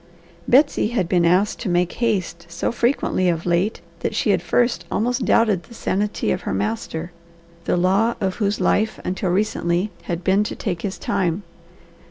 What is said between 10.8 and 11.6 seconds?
his time.